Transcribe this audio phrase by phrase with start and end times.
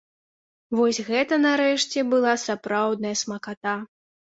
[0.79, 3.81] Вось гэта, нарэшце, была сапраўдная смаката!